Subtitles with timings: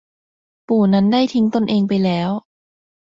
[0.67, 2.29] ปู่นั้นได้ทิ้งตนเองไปแล้ว